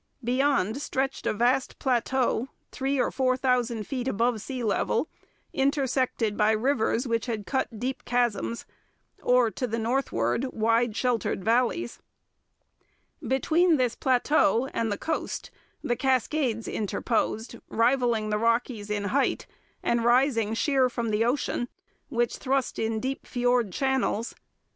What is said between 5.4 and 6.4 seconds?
intersected